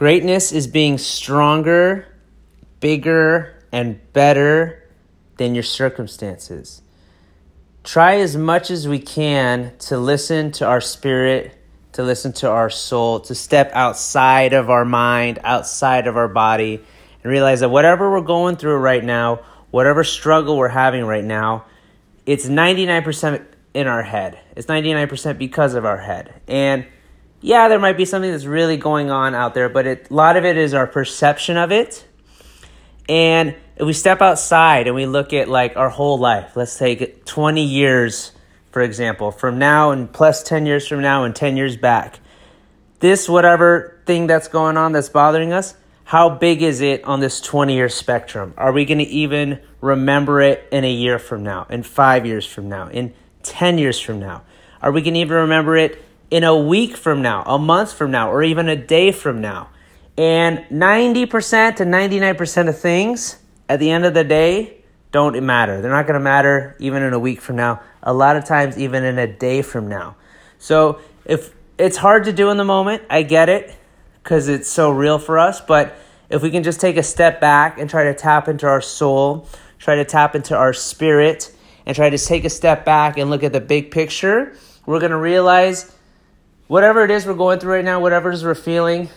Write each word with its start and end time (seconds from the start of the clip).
Greatness 0.00 0.50
is 0.50 0.66
being 0.66 0.96
stronger, 0.96 2.06
bigger, 2.80 3.62
and 3.70 4.00
better 4.14 4.88
than 5.36 5.54
your 5.54 5.62
circumstances. 5.62 6.80
Try 7.84 8.20
as 8.20 8.34
much 8.34 8.70
as 8.70 8.88
we 8.88 8.98
can 8.98 9.76
to 9.80 9.98
listen 9.98 10.52
to 10.52 10.66
our 10.66 10.80
spirit, 10.80 11.54
to 11.92 12.02
listen 12.02 12.32
to 12.32 12.48
our 12.48 12.70
soul, 12.70 13.20
to 13.20 13.34
step 13.34 13.72
outside 13.74 14.54
of 14.54 14.70
our 14.70 14.86
mind, 14.86 15.38
outside 15.44 16.06
of 16.06 16.16
our 16.16 16.28
body, 16.28 16.82
and 17.22 17.30
realize 17.30 17.60
that 17.60 17.68
whatever 17.68 18.10
we're 18.10 18.22
going 18.22 18.56
through 18.56 18.78
right 18.78 19.04
now, 19.04 19.40
whatever 19.70 20.02
struggle 20.02 20.56
we're 20.56 20.68
having 20.68 21.04
right 21.04 21.26
now, 21.26 21.66
it's 22.24 22.46
99% 22.46 23.44
in 23.74 23.86
our 23.86 24.02
head. 24.02 24.38
It's 24.56 24.66
99% 24.66 25.36
because 25.36 25.74
of 25.74 25.84
our 25.84 25.98
head. 25.98 26.40
And 26.48 26.86
yeah, 27.40 27.68
there 27.68 27.78
might 27.78 27.96
be 27.96 28.04
something 28.04 28.30
that's 28.30 28.44
really 28.44 28.76
going 28.76 29.10
on 29.10 29.34
out 29.34 29.54
there, 29.54 29.68
but 29.68 29.86
it, 29.86 30.10
a 30.10 30.14
lot 30.14 30.36
of 30.36 30.44
it 30.44 30.56
is 30.56 30.74
our 30.74 30.86
perception 30.86 31.56
of 31.56 31.72
it. 31.72 32.04
And 33.08 33.56
if 33.76 33.86
we 33.86 33.92
step 33.92 34.20
outside 34.20 34.86
and 34.86 34.94
we 34.94 35.06
look 35.06 35.32
at 35.32 35.48
like 35.48 35.76
our 35.76 35.88
whole 35.88 36.18
life, 36.18 36.54
let's 36.54 36.78
take 36.78 37.24
20 37.24 37.64
years, 37.64 38.32
for 38.70 38.82
example, 38.82 39.30
from 39.30 39.58
now 39.58 39.90
and 39.90 40.12
plus 40.12 40.42
10 40.42 40.66
years 40.66 40.86
from 40.86 41.00
now 41.00 41.24
and 41.24 41.34
10 41.34 41.56
years 41.56 41.76
back, 41.76 42.20
this 43.00 43.28
whatever 43.28 44.00
thing 44.04 44.26
that's 44.26 44.48
going 44.48 44.76
on 44.76 44.92
that's 44.92 45.08
bothering 45.08 45.52
us, 45.52 45.74
how 46.04 46.28
big 46.28 46.62
is 46.62 46.82
it 46.82 47.04
on 47.04 47.20
this 47.20 47.40
20 47.40 47.74
year 47.74 47.88
spectrum? 47.88 48.52
Are 48.58 48.72
we 48.72 48.84
going 48.84 48.98
to 48.98 49.04
even 49.04 49.60
remember 49.80 50.42
it 50.42 50.68
in 50.70 50.84
a 50.84 50.92
year 50.92 51.18
from 51.18 51.42
now, 51.42 51.66
in 51.70 51.82
five 51.82 52.26
years 52.26 52.44
from 52.44 52.68
now, 52.68 52.88
in 52.88 53.14
10 53.44 53.78
years 53.78 53.98
from 53.98 54.20
now? 54.20 54.42
Are 54.82 54.92
we 54.92 55.00
going 55.00 55.14
to 55.14 55.20
even 55.20 55.36
remember 55.36 55.76
it 55.76 56.02
in 56.30 56.44
a 56.44 56.56
week 56.56 56.96
from 56.96 57.22
now, 57.22 57.42
a 57.44 57.58
month 57.58 57.92
from 57.92 58.10
now, 58.10 58.30
or 58.30 58.42
even 58.42 58.68
a 58.68 58.76
day 58.76 59.12
from 59.12 59.40
now. 59.40 59.68
And 60.16 60.58
90% 60.70 61.76
to 61.76 61.84
99% 61.84 62.68
of 62.68 62.78
things 62.78 63.38
at 63.68 63.80
the 63.80 63.90
end 63.90 64.04
of 64.04 64.14
the 64.14 64.24
day 64.24 64.82
don't 65.12 65.40
matter. 65.44 65.80
They're 65.80 65.90
not 65.90 66.06
going 66.06 66.14
to 66.14 66.20
matter 66.20 66.76
even 66.78 67.02
in 67.02 67.12
a 67.12 67.18
week 67.18 67.40
from 67.40 67.56
now, 67.56 67.80
a 68.02 68.12
lot 68.12 68.36
of 68.36 68.44
times, 68.44 68.78
even 68.78 69.04
in 69.04 69.18
a 69.18 69.26
day 69.26 69.62
from 69.62 69.88
now. 69.88 70.16
So 70.58 71.00
if 71.24 71.52
it's 71.78 71.96
hard 71.96 72.24
to 72.24 72.32
do 72.32 72.50
in 72.50 72.56
the 72.56 72.64
moment, 72.64 73.02
I 73.10 73.22
get 73.22 73.48
it 73.48 73.74
because 74.22 74.48
it's 74.48 74.68
so 74.68 74.90
real 74.90 75.18
for 75.18 75.38
us. 75.38 75.60
But 75.60 75.96
if 76.28 76.42
we 76.42 76.50
can 76.50 76.62
just 76.62 76.80
take 76.80 76.96
a 76.96 77.02
step 77.02 77.40
back 77.40 77.78
and 77.78 77.90
try 77.90 78.04
to 78.04 78.14
tap 78.14 78.46
into 78.46 78.66
our 78.66 78.80
soul, 78.80 79.48
try 79.78 79.96
to 79.96 80.04
tap 80.04 80.34
into 80.34 80.56
our 80.56 80.72
spirit, 80.72 81.52
and 81.86 81.96
try 81.96 82.10
to 82.10 82.18
take 82.18 82.44
a 82.44 82.50
step 82.50 82.84
back 82.84 83.18
and 83.18 83.30
look 83.30 83.42
at 83.42 83.52
the 83.52 83.60
big 83.60 83.90
picture, 83.90 84.54
we're 84.86 85.00
going 85.00 85.10
to 85.10 85.18
realize 85.18 85.92
whatever 86.70 87.02
it 87.02 87.10
is 87.10 87.26
we're 87.26 87.34
going 87.34 87.58
through 87.58 87.72
right 87.72 87.84
now, 87.84 87.98
whatever 87.98 88.30
it 88.30 88.34
is 88.34 88.44
we're 88.44 88.54
feeling, 88.54 89.08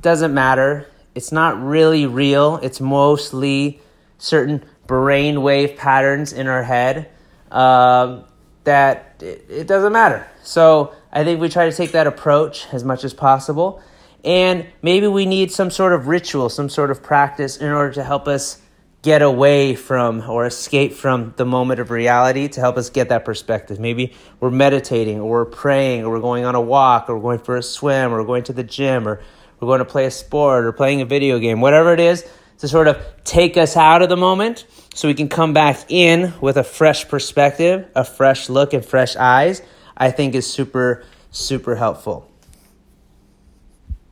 doesn't 0.00 0.34
matter. 0.34 0.84
It's 1.14 1.30
not 1.30 1.62
really 1.62 2.06
real. 2.06 2.56
It's 2.56 2.80
mostly 2.80 3.80
certain 4.18 4.64
brain 4.88 5.42
wave 5.42 5.76
patterns 5.76 6.32
in 6.32 6.48
our 6.48 6.64
head 6.64 7.08
uh, 7.52 8.22
that 8.64 9.14
it, 9.20 9.46
it 9.48 9.66
doesn't 9.68 9.92
matter. 9.92 10.26
So 10.42 10.92
I 11.12 11.22
think 11.22 11.40
we 11.40 11.48
try 11.48 11.70
to 11.70 11.76
take 11.76 11.92
that 11.92 12.08
approach 12.08 12.66
as 12.72 12.82
much 12.82 13.04
as 13.04 13.14
possible. 13.14 13.80
And 14.24 14.66
maybe 14.82 15.06
we 15.06 15.24
need 15.24 15.52
some 15.52 15.70
sort 15.70 15.92
of 15.92 16.08
ritual, 16.08 16.48
some 16.48 16.68
sort 16.68 16.90
of 16.90 17.00
practice 17.00 17.58
in 17.58 17.68
order 17.68 17.92
to 17.92 18.02
help 18.02 18.26
us 18.26 18.60
get 19.02 19.20
away 19.20 19.74
from 19.74 20.22
or 20.30 20.46
escape 20.46 20.92
from 20.92 21.34
the 21.36 21.44
moment 21.44 21.80
of 21.80 21.90
reality 21.90 22.46
to 22.46 22.60
help 22.60 22.76
us 22.76 22.88
get 22.88 23.08
that 23.08 23.24
perspective. 23.24 23.80
Maybe 23.80 24.14
we're 24.38 24.50
meditating 24.50 25.20
or 25.20 25.28
we're 25.28 25.44
praying 25.44 26.04
or 26.04 26.10
we're 26.10 26.20
going 26.20 26.44
on 26.44 26.54
a 26.54 26.60
walk 26.60 27.10
or 27.10 27.16
we're 27.16 27.34
going 27.34 27.44
for 27.44 27.56
a 27.56 27.62
swim 27.62 28.12
or 28.12 28.20
we're 28.20 28.26
going 28.26 28.44
to 28.44 28.52
the 28.52 28.62
gym 28.62 29.08
or 29.08 29.20
we're 29.58 29.66
going 29.66 29.80
to 29.80 29.84
play 29.84 30.06
a 30.06 30.10
sport 30.10 30.64
or 30.64 30.72
playing 30.72 31.00
a 31.00 31.04
video 31.04 31.40
game, 31.40 31.60
whatever 31.60 31.92
it 31.92 32.00
is, 32.00 32.24
to 32.58 32.68
sort 32.68 32.86
of 32.86 33.04
take 33.24 33.56
us 33.56 33.76
out 33.76 34.02
of 34.02 34.08
the 34.08 34.16
moment 34.16 34.66
so 34.94 35.08
we 35.08 35.14
can 35.14 35.28
come 35.28 35.52
back 35.52 35.90
in 35.90 36.32
with 36.40 36.56
a 36.56 36.64
fresh 36.64 37.08
perspective, 37.08 37.88
a 37.96 38.04
fresh 38.04 38.48
look, 38.48 38.72
and 38.72 38.84
fresh 38.84 39.16
eyes, 39.16 39.62
I 39.96 40.12
think 40.12 40.36
is 40.36 40.46
super, 40.46 41.04
super 41.32 41.74
helpful. 41.74 42.31